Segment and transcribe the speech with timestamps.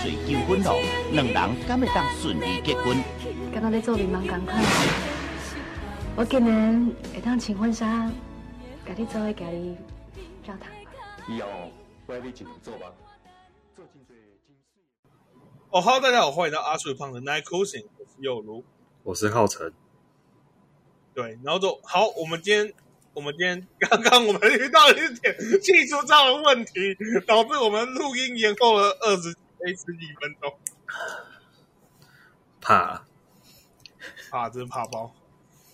[0.00, 1.34] 水求婚咯，两人
[1.66, 3.02] 敢会当顺利结婚？
[3.82, 3.96] 做
[6.14, 8.08] 我今年会当请婚纱，
[8.84, 9.76] 给你做个给你
[10.46, 10.68] 教堂。
[11.28, 11.48] 以后
[12.06, 12.92] 我你尽量做吧。
[15.70, 18.62] 哦，哈喽，大家好，欢迎到阿水胖的 Night Cruising，我是佑如，
[19.02, 19.72] 我是浩辰。
[21.12, 22.72] 对，然后就好，我们今天。
[23.14, 26.72] 我们今天刚刚我们遇到一点技术上的问题，
[27.26, 30.58] 导致我们录音延后了二十十几分钟。
[32.58, 33.04] 怕，
[34.30, 35.14] 怕，真是怕包。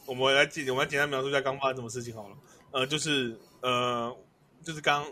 [0.04, 2.36] 我们来简，我们来简单描述一下刚发生什么事情好了。
[2.72, 4.16] 呃，就是呃，
[4.64, 5.04] 就是刚，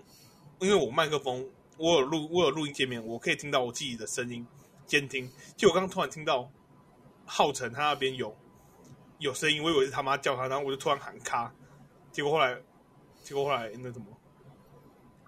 [0.58, 4.44] 因为我麦克风，我有录，我有录音界面，我可以听到我自己的声音
[4.84, 5.30] 监听。
[5.56, 6.50] 就我刚刚突然听到
[7.24, 8.36] 浩辰他那边有
[9.20, 11.54] 有声音，我以为是他妈叫他，然后我就突然喊卡。
[12.16, 12.58] 结果后来，
[13.22, 14.06] 结果后来那什么，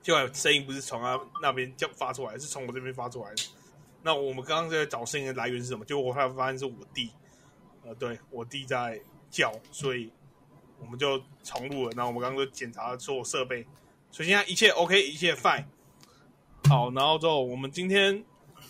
[0.01, 3.43] 结果声音不是从他那边叫发出来，是从我这边发出来的。
[4.03, 5.85] 那我们刚刚在找声音的来源是什么？
[5.85, 7.11] 结果我后来发现是我弟，
[7.85, 8.99] 呃，对我弟在
[9.31, 10.11] 叫，所以
[10.81, 11.93] 我们就重录了。
[11.95, 13.67] 然后我们刚刚就检查了所有设备，
[14.11, 15.67] 所以现在一切 OK，一切 fine。
[16.71, 18.25] 好，然后之后我们今天，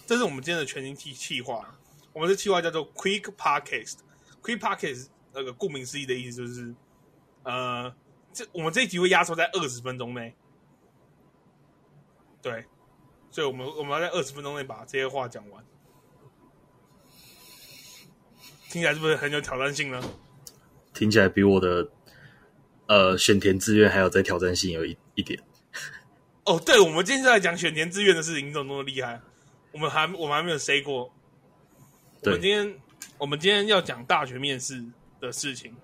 [0.06, 1.72] 这是我们今天的全新企企划，
[2.12, 3.98] 我们的企划叫做 Quick Podcast。
[4.42, 6.74] Quick Podcast 那个顾名思义的意思就是，
[7.44, 7.94] 呃。
[8.38, 10.32] 这我们这一集会压缩在二十分钟内，
[12.40, 12.64] 对，
[13.32, 15.64] 所以我们我们要在二十分钟内把这些话讲完，
[18.70, 20.00] 听起来是不是很有挑战性呢？
[20.94, 21.90] 听起来比我的
[22.86, 25.36] 呃选填志愿还要再挑战性有一一点。
[26.44, 29.20] 哦，对，我们今天就来讲选填志愿的事情，你怎么那么厉害？
[29.72, 31.12] 我们还我们还没有 say 过，
[32.22, 32.80] 我们今天
[33.18, 34.80] 我们今天要讲大学面试
[35.18, 35.74] 的事情。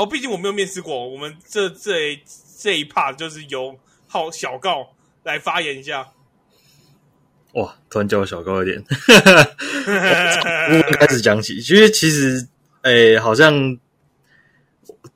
[0.00, 2.18] 哦，毕竟我没有面试过，我们这这
[2.58, 6.08] 这一 part 就是由好小告来发言一下。
[7.52, 12.48] 哇，突然叫我小高一点， 从开始讲起，其实其实，
[12.80, 13.78] 诶，好像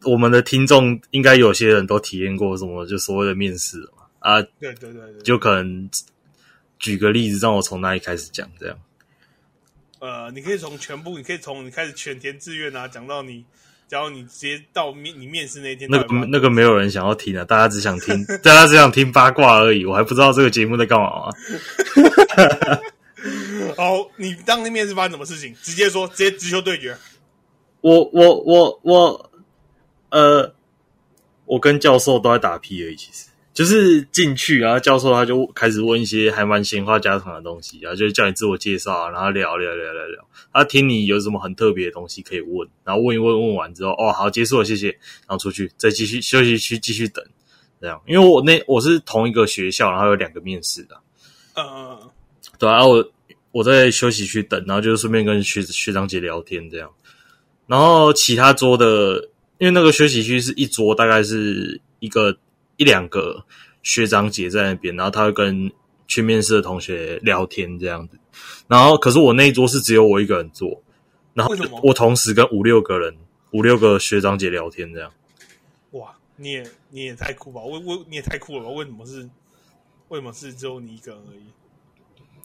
[0.02, 4.04] 我们的听众应该有些人都体验过什么，就所谓的面试嘛。
[4.18, 5.88] 啊，对对对对，就可能
[6.78, 8.78] 举个例子，让我从哪里开始讲，这样。
[10.00, 13.46] 呃，你可以从全部，你可以从你开始选填志愿啊，讲到你。
[13.88, 19.86] 然后你直接到面你面试那天，那个那个没有人想要听啊，大家只想听， 大家只想听八卦而已。
[19.86, 21.30] 我还不知道这个节目在干嘛啊。
[23.76, 25.54] 好，你当天面试发生什么事情？
[25.62, 26.96] 直接说，直接直球对决。
[27.80, 29.30] 我我我我，
[30.10, 30.54] 呃，
[31.46, 33.26] 我跟教授都在打屁而已，其实。
[33.54, 40.04] 就是进去，然后教授他就开始问一些还蛮闲话家常的东西，然后就叫你自我介绍，然后聊聊聊聊。
[40.06, 47.24] 聊，他听你有什么很特别的东西可以问，然后问一问，问完之后，哦，好，结束了，谢谢，然后出去再继续休息区继续等，
[47.80, 50.96] 这样，因为我那我是同一个学校，然后有两个面试的，
[51.54, 52.10] 嗯嗯嗯，
[52.58, 53.08] 对啊，我
[53.52, 56.90] 我在休息区等，然后就顺便跟学学长姐聊天这样，
[57.68, 62.36] 然后其他桌的，因为那个休息区是一桌，大概是一个。
[62.76, 63.44] 一两个
[63.82, 65.72] 学长姐在那边，然后他会跟
[66.06, 68.18] 去面试的同学聊天这样子，
[68.68, 70.82] 然后可是我那一桌是只有我一个人坐，
[71.32, 73.16] 然后我同时跟五六个人、
[73.52, 75.10] 五六个学长姐聊天这样。
[75.92, 77.60] 哇，你也你也太酷吧！
[77.60, 78.70] 我我你也太酷了吧！
[78.70, 79.28] 为什么是
[80.08, 81.44] 为什么是只有你一个人而已？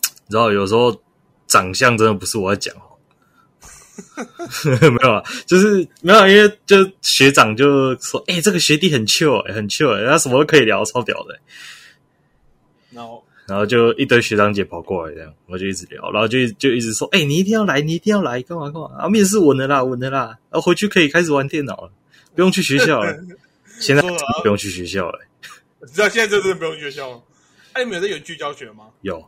[0.03, 1.01] 你知道有时候
[1.47, 2.75] 长相真的不是我在讲。
[4.91, 11.39] 没有啊，就是没有，因为就学长就说：“哎、欸，这个学弟很 chill，欸、很 chill，欸、他什么都可以聊，超屌的，欸。”
[12.91, 19.09] 然后，然后就一堆学长姐跑过来，这样我就一直聊，然后就就一直说：“哎、欸，你一定要来，你一定要来，干嘛干嘛啊？
[19.09, 21.91] 面试稳的啦，稳的啦，然后回去可以开始玩电脑了，
[22.35, 23.15] 不用去学校了。
[23.79, 24.01] 现在
[24.41, 25.19] 不用去学校了，
[25.93, 27.23] 知道现在真的不用去学校了。
[27.71, 28.87] 哎、啊，你们有在远距教学吗？
[29.03, 29.23] 有。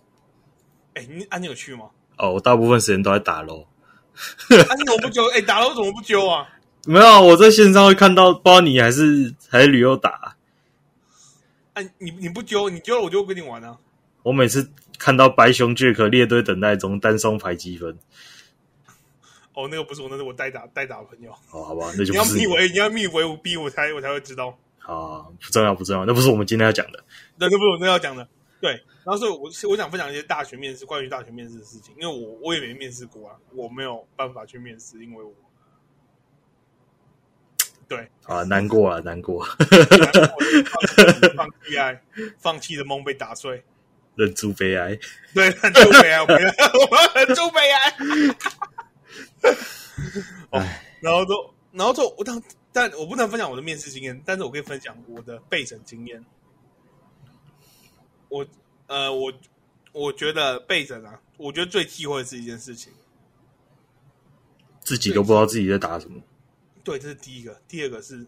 [0.93, 1.85] 哎、欸，你啊，你有去吗？
[2.17, 3.65] 哦，我大部分时间都在打咯。
[4.49, 5.25] 啊、 你怎么不揪？
[5.29, 6.47] 哎、欸，打了我怎么不揪啊？
[6.85, 10.35] 没有，我在线上会看到，不知道你还是还是旅游打。
[11.73, 13.77] 哎、啊，你你不揪，你揪了我就不跟你玩啊。
[14.23, 17.97] 我每次看到白熊 Jack 列队等待中，单双排积分。
[19.53, 21.31] 哦，那个不是我，那是我代打代打的朋友。
[21.51, 24.57] 哦，好吧，那就不是你要密为你要密为我逼我才我才会知道。
[24.79, 27.03] 啊，不重要不重要，那不是我们今天要讲的。
[27.37, 28.27] 那那不是我们要讲的。
[28.61, 28.73] 对，
[29.03, 35.33] 然后所以我我想分享一些大学面试，关于大学面试的事情，因为我我也没面试过啊，我没有办法去面试，因为我
[37.87, 39.57] 对啊，难过啊，难过，放
[40.87, 42.01] 弃放弃爱，
[42.37, 43.63] 放弃的梦被打碎，
[44.15, 44.95] 忍住悲哀，
[45.33, 46.37] 对，忍住悲哀，我们
[47.15, 47.93] 忍住悲哀。
[50.51, 50.63] 哦，
[51.01, 52.41] 然后就然后就我当
[52.71, 56.23] 但我不能分享我的面试经验，但是我可以分享我的备审经验。
[58.31, 58.47] 我
[58.87, 59.33] 呃，我
[59.91, 62.93] 我觉得背着啊，我觉得最忌讳的是一件事情，
[64.79, 66.21] 自己都不知道自己在打什么。
[66.81, 67.61] 对，这是第一个。
[67.67, 68.25] 第二个是，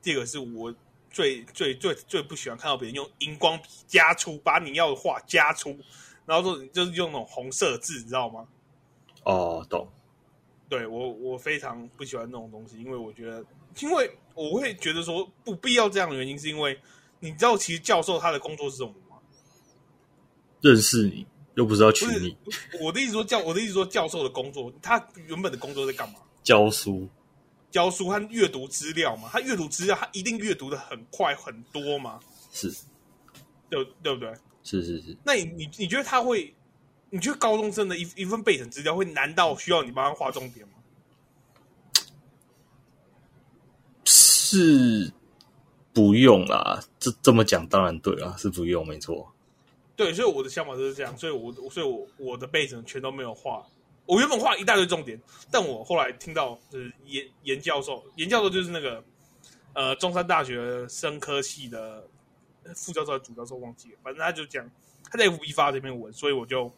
[0.00, 0.74] 第二个是我
[1.10, 5.78] 最最最最不喜欢看到别人用荧光笔加粗，把你要的话加粗，
[6.24, 8.48] 然后说就是用那种红色字，你知道吗？
[9.24, 9.86] 哦，懂。
[10.70, 13.44] 对我，我非常不喜欢那种东西，因为我觉得，
[13.80, 16.80] 因为我会觉得说不必要这样的原因，是因为
[17.20, 18.96] 你知道，其实教授他的工作是什么吗？
[20.64, 21.26] 认识你，
[21.56, 22.34] 又不是要娶你。
[22.80, 26.14] 我的意思说教，我的意思说教授的工作，他原本的工作在干嘛？
[26.42, 27.06] 教书。
[27.70, 32.18] 教书和阅读资料嘛，他阅读资料，他一定阅读的很快很多嘛，
[32.50, 32.72] 是，
[33.68, 34.32] 对对不对？
[34.62, 35.14] 是是是。
[35.22, 36.54] 那你你你觉得他会？
[37.10, 40.74] 你觉得高中生的一一份备审资料会难到需要你帮他画重点吗？
[44.06, 45.12] 是
[45.92, 49.33] 不用啦，这这么讲当然对啦，是不用，没错。
[49.96, 53.64] 对，所以我的想法就是这样，所以我所以我我的备审全都没有画。
[54.06, 55.18] 我原本画一大堆重点，
[55.50, 59.02] 但我后来听到就是严严教授，严教授就是那个
[59.72, 62.06] 呃中山大学生科系的
[62.76, 64.70] 副教授主教授忘记了，反正他就讲
[65.10, 66.70] 他在 FB 发这篇文，所以我就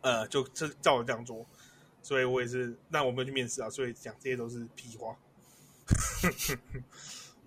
[0.00, 1.44] 呃就这照着这样做，
[2.02, 5.14] 所以我也是那我们去面试啊，所以讲这些都是屁话。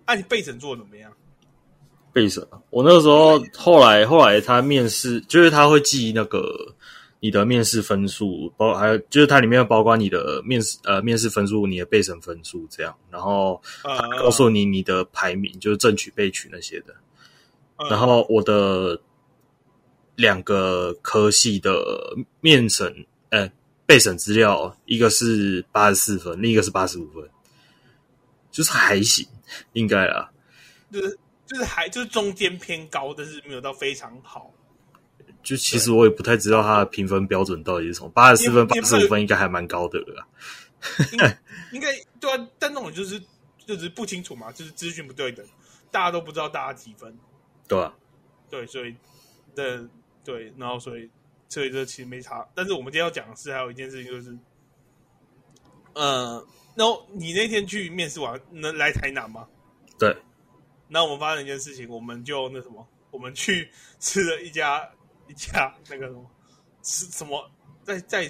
[0.06, 1.16] 那、 啊、你备审做的怎么样？
[2.12, 6.74] 备审啊，我那个时候后来后来他面试，就是他会记那个。
[7.24, 13.62] 你的面试分数包还有就是它里面包括你的面试呃面试分数，你的备审分数这样，然后
[14.18, 16.92] 告诉你你的排名，就是正取备取那些的。
[17.88, 19.00] 然后我的
[20.16, 21.80] 两个科系的
[22.40, 22.92] 面审
[23.30, 23.48] 呃
[23.86, 27.22] 备审资料，一个是八十四分，另一个是八十五分，
[28.50, 29.24] 就是还行，
[29.74, 30.28] 应该啦，
[30.90, 31.16] 就是
[31.52, 34.50] 就是还就是中间偏高，但是没有到非常好。
[35.42, 40.26] 就其实我也不太知道他的评分标准到底是什么，八十四分、八十五分应该还蛮高的了。
[41.12, 41.38] 应该
[41.72, 41.88] 应该
[42.18, 43.20] 对啊，但那种就是
[43.66, 45.44] 就是不清楚嘛，就是资讯不对等，
[45.90, 47.14] 大家都不知道大家几分。
[47.68, 47.94] 对啊，
[48.48, 48.94] 对，所以
[49.54, 49.86] 的
[50.24, 51.10] 对，然后所以
[51.48, 52.48] 所以这其实没差。
[52.54, 54.36] 但是我们今天要讲的是还有一件事情，就是
[55.94, 59.46] 呃，然后你那天去面试完能来台南吗？
[59.98, 60.16] 对。
[60.92, 64.86] 那我们发生一件事情，我们就那什么，我们去吃了一家。
[65.28, 66.30] 一家那个什么
[66.82, 67.50] 吃什么
[67.84, 68.24] 在在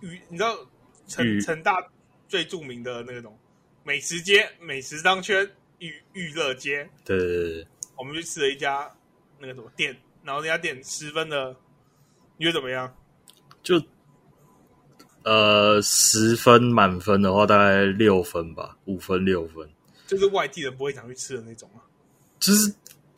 [0.00, 0.58] 鱼，你知道
[1.06, 1.76] 成成大
[2.26, 3.38] 最著名的那种
[3.84, 5.48] 美食街，美食商圈
[5.78, 6.88] 娱娱乐街。
[7.04, 7.66] 对对对对，
[7.96, 8.90] 我们去吃了一家
[9.38, 9.94] 那个什么店，
[10.24, 11.54] 然后那家店十分的，
[12.38, 12.92] 你觉得怎么样？
[13.62, 13.80] 就
[15.22, 19.70] 呃十分满分的话，大概六分吧，五分六分，
[20.08, 21.84] 就是外地人不会想去吃的那种啊。
[22.40, 22.74] 就是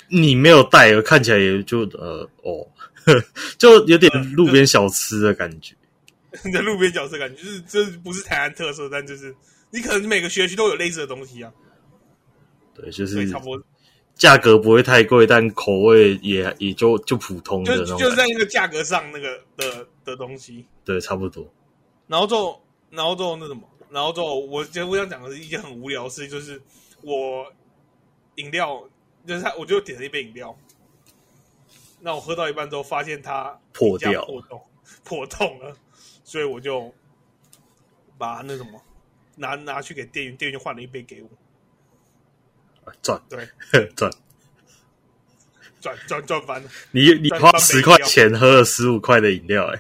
[0.09, 2.67] 你没有带，看起来也就呃哦。
[3.57, 5.75] 就有点路边小吃的感觉，
[6.45, 9.35] 你的路边小吃感觉就是，这不是台湾特色，但就是
[9.71, 11.51] 你可能每个学区都有类似的东西啊。
[12.75, 13.65] 对，就是差不多，
[14.15, 20.67] 价格不会太贵，但口味也也就就普通的那种，就是在那个价格上那个的的东西。
[20.85, 21.51] 对，差不多。
[22.07, 26.61] 然后之后，然后之后那什么，然后之后，我觉得我想讲的是一件很无聊的事，就是
[27.01, 27.51] 我
[28.37, 28.85] 饮料，
[29.31, 30.59] 就是他，我就点了一杯饮料。
[32.01, 34.61] 那我喝到一半之后，发现它破掉、破洞、
[35.05, 35.77] 破洞了，
[36.25, 36.93] 所以我就
[38.19, 38.83] 把那什么
[39.37, 41.31] 拿拿去给店员，店员就换了一杯给我。
[43.03, 43.47] 赚对
[43.95, 44.11] 赚
[45.81, 46.69] 赚赚赚翻了！
[46.91, 49.77] 你你花十块钱喝了十五块的饮料，欸，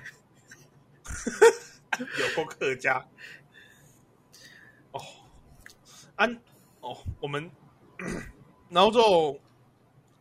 [1.90, 3.04] 哎， 有够客家
[4.92, 5.02] 哦！
[6.14, 6.40] 安
[6.82, 7.50] 哦，我们
[8.70, 9.38] 然后之后。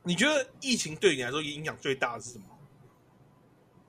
[0.02, 2.46] 你觉得疫情对你来说影响最大的是什么？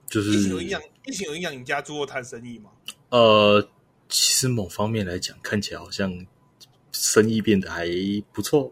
[0.09, 2.71] 就是疫情有影响，疫情有影响你家猪肉摊生意吗？
[3.11, 3.67] 呃，
[4.09, 6.13] 其实某方面来讲，看起来好像
[6.91, 7.87] 生意变得还
[8.33, 8.71] 不错，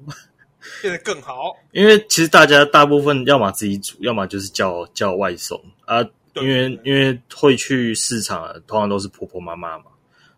[0.83, 1.57] 变得更好。
[1.73, 6.03] 因为其实大家大部分要么自己煮，要么就是叫叫外送啊。
[6.35, 9.85] 因为因为会去市场的，通常都是婆婆妈妈嘛，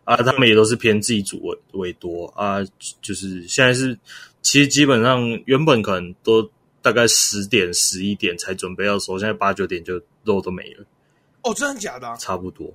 [0.04, 2.58] 啊，他们也都是偏自己煮为为多啊。
[3.00, 3.98] 就是现在是，
[4.42, 6.50] 其实基本上原本可能都。
[6.82, 10.86] 大概十点十一点才准备要收，现在八九点就肉都没了。
[11.42, 12.16] 哦，真的假的啊？
[12.16, 12.72] 差不多。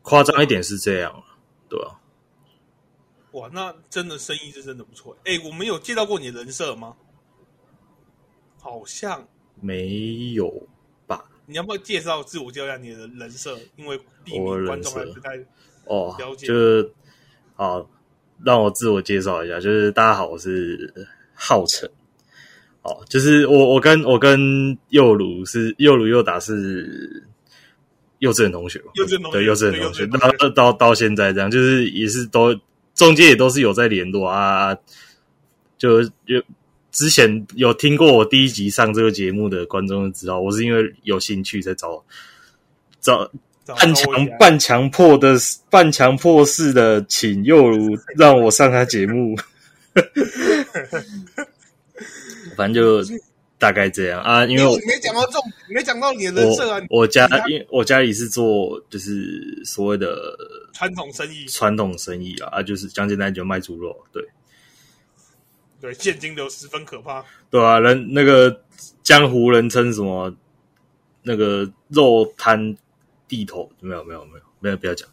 [0.00, 1.22] 夸张一点是这样，
[1.68, 2.00] 对吧？
[3.32, 5.14] 哇，那真的生意是真的不错。
[5.26, 6.96] 哎，我们有介绍过你的人设吗？
[8.58, 9.28] 好像
[9.60, 10.66] 没有
[11.06, 11.26] 吧？
[11.44, 13.58] 你要不要介绍自我介绍一下你的人设？
[13.76, 15.36] 因为避免观众还不太
[15.84, 16.46] 哦了解。
[16.46, 16.90] 就是
[17.54, 17.86] 好，
[18.44, 20.92] 让我自我介绍一下，就是大家好，我是
[21.34, 21.88] 浩辰。
[22.82, 27.22] 哦，就是我我跟我跟佑鲁是佑鲁佑达是
[28.20, 32.54] 幼稚园同学嘛，幼稚园同学对幼稚园同学，对到到到到现在这样，就是也是都
[32.94, 34.76] 中间也都是有在联络啊，
[35.76, 36.42] 就有
[36.92, 42.04] 之前有听过我第一集上这个节目的观众就知道，我是因为有兴趣才找
[43.00, 43.30] 找。
[43.74, 45.36] 半强半强迫的
[45.68, 49.36] 半强迫式的请又如 让我上他节目，
[52.56, 53.02] 反正就
[53.58, 54.46] 大概这样啊。
[54.46, 56.80] 因为我没讲到这种，没讲到你的人设啊。
[56.90, 60.16] 我，我家因为我家里是做就是所谓的
[60.72, 64.22] 传统生意，传统生意啊，啊，就是讲简单就卖猪肉，对
[65.80, 68.60] 对，现金流十分可怕，对啊，人那个
[69.02, 70.32] 江湖人称什么
[71.22, 72.76] 那个肉摊。
[73.28, 75.08] 地头没有没有没有没有不要讲，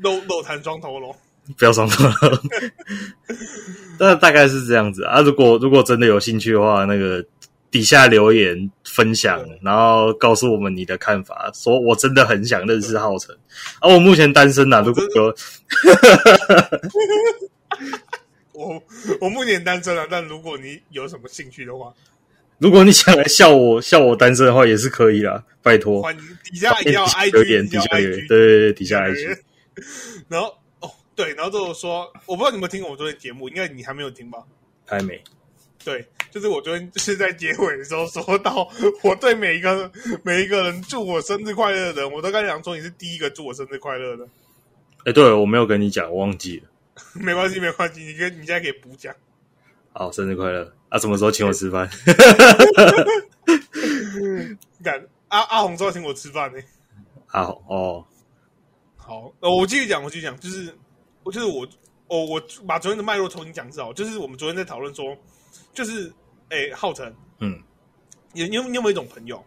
[0.00, 1.14] 肉肉弹双头龙，
[1.56, 2.38] 不要双头龙，
[3.98, 5.20] 但大概是这样子啊。
[5.20, 7.24] 如果如果真的有兴趣的话，那个
[7.70, 13.36] 底下留言分享，然后告诉我们你的看法，说我真的很想认识浩辰
[13.80, 13.88] 啊。
[13.88, 15.34] 我目前单身呐、啊，如果有，
[18.52, 18.82] 我
[19.20, 21.92] 我目前单身了、啊，但如果你有什么兴趣的话。
[22.58, 26.02] 如果你想来笑我 笑我单身的话，也是可以啦，拜托。
[26.44, 29.38] 底下一定要 IG，有点底下有点，对对对，底下 IG。
[30.28, 34.38] 然后哦，对，然后就是说，我不知道你有没有听过我昨天节目，应该你还没有听吧？
[34.86, 35.22] 还没。
[35.84, 38.66] 对，就是我昨天就是在结尾的时候说到，
[39.02, 39.90] 我对每一个
[40.22, 44.26] 每一个人祝我生日快乐的人，我都跟你讲说，你是第一个祝我生日快乐的。
[45.04, 46.70] 哎，对，我没有跟你讲，我忘记了。
[47.20, 49.14] 没关系，没关系，你跟你现在可以补讲。
[49.96, 50.74] 好，生日快乐！
[50.88, 51.88] 啊，什么时候请我吃饭？
[54.82, 56.58] 敢阿阿红说要请我吃饭呢？
[57.28, 58.04] 阿 红哦，
[58.96, 60.76] 好，呃，我继续讲，我继续讲，就是，
[61.22, 61.64] 我就是我，
[62.08, 65.16] 我我把昨天的脉络重新讲一次哦，就是我们昨天在讨论说，
[65.72, 66.12] 就是，
[66.48, 67.62] 哎，浩辰，嗯，
[68.32, 69.40] 你你有你有没有一种朋友，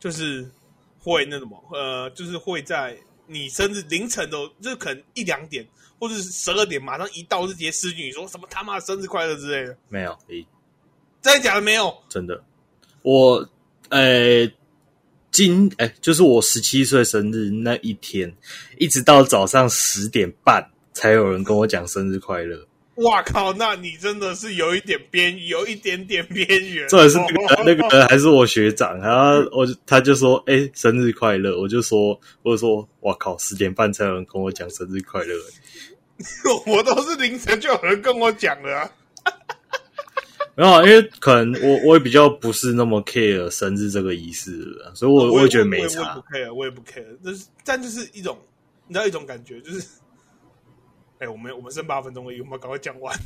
[0.00, 0.50] 就是
[0.98, 2.96] 会那什么，呃，就是会在
[3.26, 5.66] 你生日凌晨都，就是可能一两点。
[5.96, 10.44] 或者是十二点，马上一到就直接私讯你说什么他妈生日快乐之类的，没有，诶，
[11.22, 11.62] 真的假的？
[11.62, 12.44] 没有，真的。
[13.00, 13.48] 我，
[13.88, 14.44] 呃，
[15.30, 18.30] 今，哎，就是我十七岁生日那一天，
[18.76, 22.66] 一直到早上十点半，才有人跟我讲生日快乐。
[22.96, 23.52] 哇靠！
[23.52, 26.86] 那你真的是有一点边，有一点点边缘。
[26.88, 33.36] 这也是那个那个还是我学长，然后 我就他就说：“哎，生日快乐！”我就说：“我就说，哇靠！
[33.38, 35.34] 十点半才有人跟我讲生日快乐。
[36.66, 38.90] ”我都是凌晨就有人跟我讲了啊。
[40.54, 46.00] 没有啊，因为可能我我也比较不是那么 care 生日这个仪式了，所以我我也觉得没差。
[46.00, 48.38] 我也不 care，我也不 care，就是但就是一种
[48.86, 49.84] 你知道一种感觉，就是。
[51.24, 53.18] 哎、欸，我们我们剩八分钟而已，我们赶快讲完。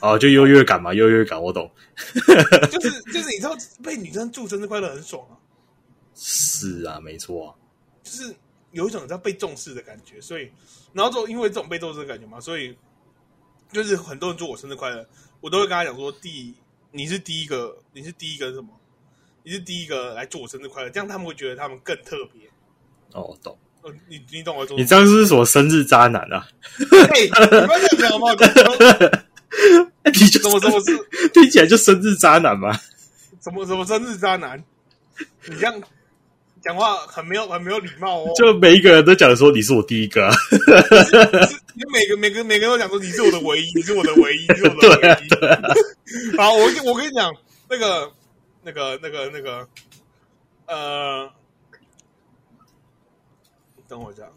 [0.00, 1.68] 哦，就优越感嘛，优越感，我懂。
[2.70, 5.34] 就 是就是，你知道被女生祝生日快乐很爽啊。
[6.14, 7.54] 是啊，没错啊。
[8.04, 8.32] 就是
[8.70, 10.50] 有一种你知道被重视的感觉，所以
[10.92, 12.76] 然后就因为这种被重视的感觉嘛，所以
[13.72, 15.04] 就是很多人祝我生日快乐，
[15.40, 16.54] 我都会跟他讲说：第
[16.92, 18.68] 你是第一个，你是第一个什么？
[19.42, 22.48] 你是第一个来祝我生日快乐，这样他们会觉得他们更特别。
[23.12, 23.58] 哦，懂。
[24.08, 24.76] 你你懂我说？
[24.76, 26.46] 你这样是，什么生日渣男啊？
[26.78, 28.34] 嘿，你不要这样讲好不好？
[30.04, 32.78] 你就什么怎么是听起来就生日渣男吗？
[33.42, 34.62] 什么什么生日渣男？
[35.46, 35.82] 你这样
[36.62, 38.32] 讲话很没有很没有礼貌哦。
[38.36, 40.34] 就每一个人都讲说你是我第一个啊。
[41.74, 45.00] 你每个每个每个人都讲说你是我的唯一，你是我的唯一， 你是我的唯一。
[45.00, 45.62] 对啊，对啊。
[46.38, 47.30] 好，我我跟你讲，
[47.68, 48.10] 那个
[48.62, 49.68] 那个那个那个
[50.66, 51.30] 呃。
[53.88, 54.30] 等我一下，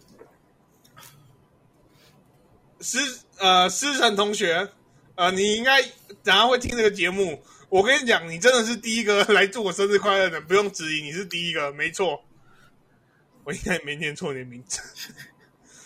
[2.80, 3.00] 思
[3.38, 4.70] 呃思成同学，
[5.16, 5.82] 呃，你应该
[6.24, 7.42] 等下会听这个节目。
[7.70, 12.24] 我跟你讲，你真的是第一个来祝我生日快乐的，不用质疑，你是第一个，没错。
[13.44, 14.82] 我应该没念错你的名字，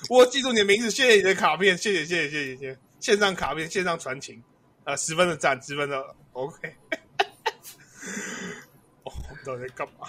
[0.10, 4.44] 我记住你的名字，谢谢你的卡片，谢谢谢谢谢谢谢，线上卡片，线上传情，
[4.84, 6.04] 呃，十分的赞，十分的
[6.34, 6.76] OK。
[9.04, 10.08] 哦，我到底在干嘛？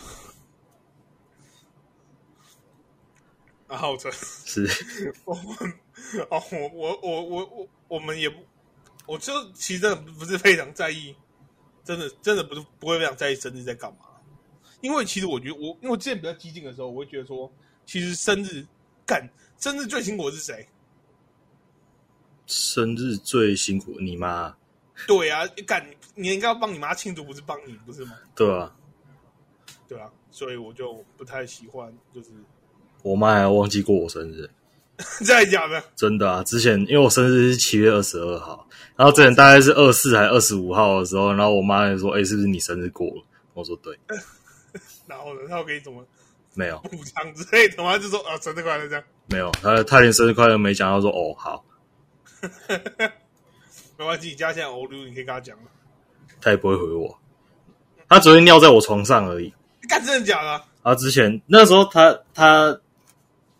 [3.76, 4.66] 浩辰是
[5.24, 5.54] 我们
[6.30, 8.36] 哦，我我我我我我们也不，
[9.06, 11.14] 我就其实真的不是非常在意，
[11.84, 13.98] 真的真的不是不会非常在意生日在干嘛，
[14.80, 17.50] 因为其实我觉得我因为我之前比较激进的时候，我会觉得说，
[17.86, 18.66] 其实生日
[19.06, 20.68] 干生日最辛苦的是谁？
[22.46, 24.56] 生日最辛苦你妈？
[25.06, 28.18] 对啊，干你应该要帮你妈庆祝，不是帮你，不是吗？
[28.34, 28.76] 对啊，
[29.88, 32.30] 对啊，所以我就不太喜欢就是。
[33.02, 34.48] 我妈还忘记过我生日，
[35.24, 35.82] 真的假的？
[35.96, 36.42] 真的啊！
[36.44, 38.66] 之前因为我生日是七月二十二号，
[38.96, 43.98] 然后之前大概是二四还二十五号的时候，然后我妈就说：“哎、欸，是不是你生日过了？”我说：“对。
[45.06, 45.40] ”然后呢？
[45.48, 46.04] 他要给你怎么？
[46.54, 47.96] 没有补偿之类的吗？
[47.98, 51.64] 就说：“啊，生日快乐！”这样没有，他他连生日快乐没讲，他说：“哦，好。
[53.98, 55.64] ”没关系，你家现在欧陆，你可以跟他讲了。
[56.40, 57.18] 他也不会回我。
[58.08, 59.52] 他昨天尿在我床上而已。
[59.80, 60.64] 你干真的假的？
[60.82, 60.94] 啊！
[60.94, 62.78] 之前那时候他他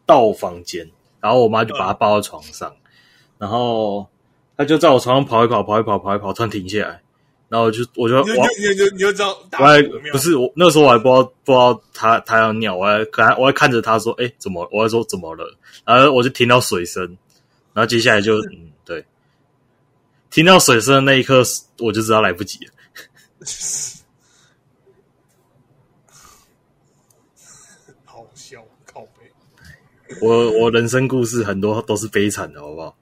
[0.07, 0.89] 到我房间，
[1.21, 2.77] 然后我妈就把他抱到床上，嗯、
[3.39, 4.07] 然后
[4.57, 7.01] 他就在我床上跑一跑，跑一跑，跑一跑，突然停下来，
[7.49, 15.45] 然后我就我就你就你就你就知道，我还不是我那时候我还不知道不知道他他要尿，我还看我还看着他说：“哎，怎么？”我还说：“怎么了？”
[15.85, 17.05] 然后我就听到水声，
[17.75, 19.05] 然后接下来就 嗯，对，
[20.31, 21.43] 听到水声的那一刻，
[21.79, 22.73] 我就知道来不及了。
[30.21, 32.97] 我我人生故事很多都是悲惨的，好不好？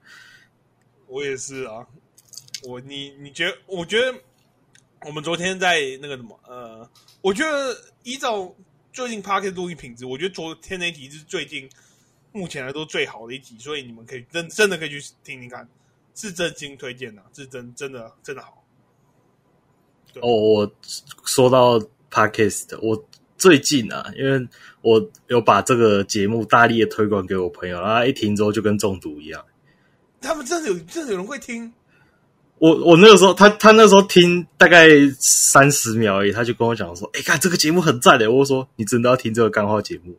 [1.07, 1.85] 我也是啊。
[2.63, 3.57] 我你你觉得？
[3.65, 4.17] 我觉得
[5.05, 6.87] 我们昨天在那个什么呃，
[7.21, 8.53] 我觉得依照
[8.93, 11.67] 最近 Podcast 录音品质，我觉得昨天那一集是最近
[12.31, 15.67] 目前来说最好的一集，所以你们可以真真的可以去听听看，
[16.15, 18.63] 是真心推荐的，是真真的真的好。
[20.21, 20.71] 哦，我
[21.25, 23.03] 说到 Podcast，我。
[23.41, 24.47] 最近啊，因为
[24.83, 29.43] 我有把这个节目大力的推广给我朋友，然后他一听之后就跟中毒一样。
[30.21, 31.73] 他们真的有，真的有人会听。
[32.59, 40.15] 我我那个时候，他他那时候听大概三十秒而已，他就跟我讲说：“哎，看这个节目很赞的。”我说：“你真的要听这个干话节目？”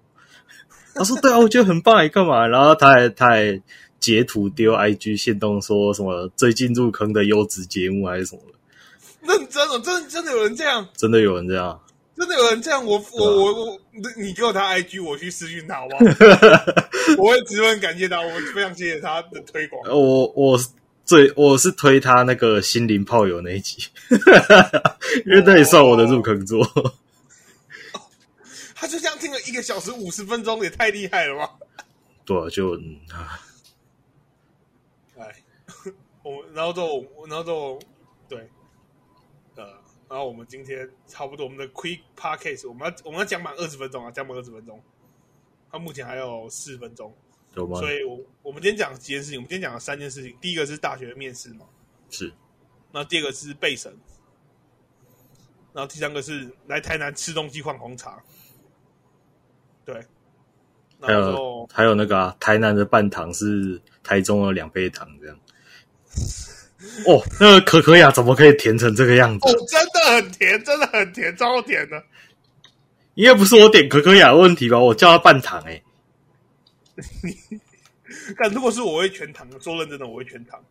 [0.92, 3.62] 他说：“对啊，我觉得很棒，你干嘛？”然后他还他还
[4.00, 9.32] 截图丢 IG 线动，说什么最近入坑的优质节目还是什么的。
[9.32, 11.80] 认真哦，真的真的有人这样，真的有人这样。
[12.22, 13.80] 真的有人这样，我 我我我，
[14.16, 16.04] 你给我他 IG，我去私讯他好不好？
[17.18, 19.82] 我会十分感谢他，我非常谢谢他的推广。
[19.90, 20.56] 我我
[21.04, 23.88] 最我是推他那个心灵炮友那一集，
[25.26, 26.62] 因为那也算我的入坑作。
[26.64, 26.92] 哦
[27.94, 28.00] 哦、
[28.76, 31.50] 他就这样听了一个小时五十分钟，也太厉害了吧？
[32.24, 32.78] 对啊，就
[35.18, 35.34] 哎，
[36.22, 37.80] 我然后就然后就
[38.28, 38.48] 对。
[40.12, 44.78] 然后我们今天差不多，我们的 quick podcast 我们要我们要讲满二十分钟啊，讲满二十分钟。
[45.70, 47.10] 他目前还有四分钟，
[47.54, 50.36] 所以我我们今天讲几件事情，我们今天讲了三件事情。
[50.38, 51.64] 第一个是大学面试嘛，
[52.10, 52.30] 是。
[52.92, 53.90] 那第二个是背审，
[55.72, 58.22] 然后第三个是来台南吃东西换红茶。
[59.86, 60.06] 对。
[61.00, 65.40] 还有还有那个啊，台南的半糖是台中的两倍糖这样。
[67.06, 69.48] 哦，那个可可雅怎么可以甜成这个样子？
[69.48, 72.02] 哦，真的很甜，真的很甜，超甜的。
[73.14, 74.78] 应该不是我点可可雅的问题吧？
[74.78, 75.82] 我叫他半糖哎、欸。
[78.38, 80.62] 但如果是我会全糖，说认真的，我会全糖，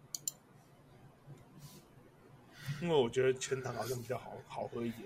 [2.81, 5.03] 因为我觉得全糖好像比较好好喝一点。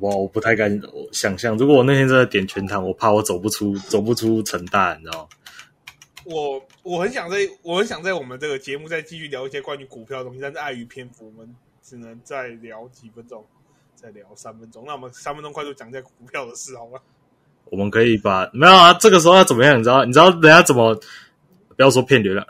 [0.00, 0.80] 哇，我不太敢
[1.12, 5.28] 想象，如果我那天真的点全糖，我怕我走不出，走不出成大，你知道吗？
[6.24, 13.44] 我我很想在，我很想在我们这个节目再继续聊一些关于股票的东西，但是碍于篇幅，我们只能再聊几分钟，
[13.96, 14.84] 再聊三分钟。
[14.86, 17.00] 那我们三分钟快速讲一下股票的事，好吗？
[17.66, 19.78] 我们可以把没有啊，这个时候要怎么样？
[19.78, 20.04] 你知道？
[20.04, 20.94] 你知道人家怎么
[21.76, 22.46] 不要说骗流量，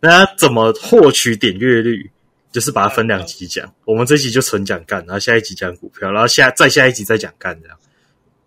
[0.00, 2.10] 人家怎么获取点阅率？
[2.50, 3.72] 就是把它分两集讲。
[3.84, 7.78] 我们这集就纯讲干，然后下一集讲股票，然后下再下一集再讲干，这样。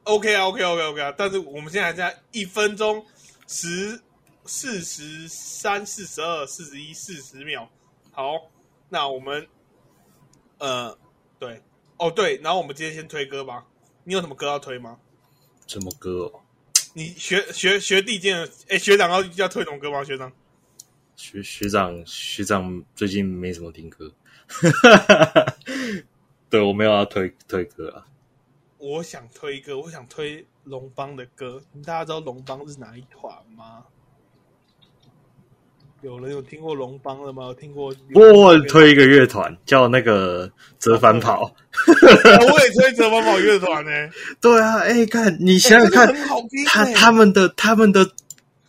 [0.04, 1.14] OK 啊，OK OK OK 啊。
[1.16, 3.06] 但是我们现在还在一分钟
[3.48, 4.02] 十。
[4.46, 7.70] 四十三、四十二、四十一、四十秒，
[8.12, 8.50] 好，
[8.90, 9.48] 那我们，
[10.58, 10.98] 呃，
[11.40, 11.62] 对，
[11.98, 13.66] 哦对，然后我们今天先推歌吧。
[14.04, 15.00] 你有什么歌要推吗？
[15.68, 16.42] 什么歌哦？
[16.94, 20.04] 你学学学弟见，哎，学长要要推什么歌吗？
[20.04, 20.32] 学长？
[21.16, 24.12] 学学长学长最近没什么听歌，
[26.50, 28.08] 对，我没有要推推歌啊。
[28.80, 31.62] 我想推歌，我想推龙邦的歌。
[31.86, 33.86] 大家知道龙邦是哪一团吗？
[36.04, 37.44] 有人有听过龙邦的吗？
[37.46, 37.94] 有听过？
[38.16, 41.52] 我推一个乐团叫那个折返跑，啊、
[42.52, 43.92] 我也推折返跑乐团呢。
[44.42, 46.16] 对啊，哎、欸，看你想想看，
[46.66, 48.10] 他他们的他们的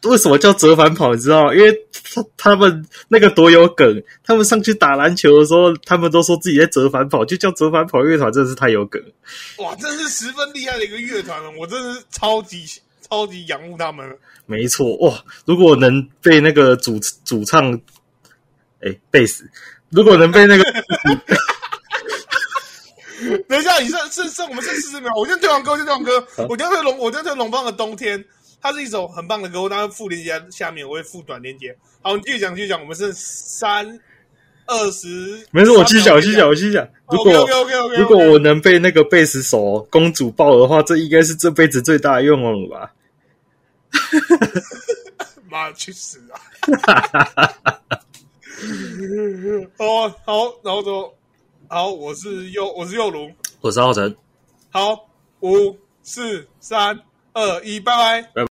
[0.03, 1.15] 为什么叫折返跑？
[1.15, 1.55] 你知道吗？
[1.55, 1.73] 因为
[2.13, 9.03] 他他们那个多有梗，他们上去打篮球的时候，他们都说自己在折返跑，就叫折返跑乐团，真的是太有梗。
[9.57, 12.67] 哇，真是十分厉害的一个乐团了，我真的是超级。
[13.13, 14.09] 超级仰慕他们，
[14.47, 15.23] 没错哇！
[15.45, 17.79] 如果能被那个主主唱，
[18.81, 19.45] 哎，贝斯，
[19.91, 20.65] 如果能被那个，
[23.47, 26.27] 等一下，你剩剩剩我们剩四十秒，我先唱完歌就唱完歌。
[26.49, 28.19] 我先天龙，我先天龙邦的《冬天》，
[28.63, 29.69] 它是一首很棒的歌。
[29.69, 31.77] 当然，附链接下面我会附短链接。
[32.01, 34.01] 好，你继续讲，继续讲，我们剩三
[34.65, 36.89] 二十，没事，我细讲，细讲，细讲。
[37.11, 42.91] 如果 OK OK OK，如果我能被那个贝斯手公主抱的话，这应该是这辈子最大的愿望了吧？
[45.49, 46.41] 妈去死啊！
[49.79, 51.15] 哦，好，然后就
[51.69, 54.15] 好，我是右，我是右龙，我是浩辰。
[54.71, 55.09] 好，
[55.41, 56.99] 五、四、三、
[57.33, 58.23] 二、一，拜拜。
[58.23, 58.41] 拜拜